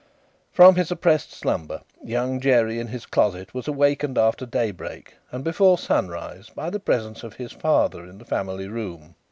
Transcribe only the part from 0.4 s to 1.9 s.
From his oppressed slumber,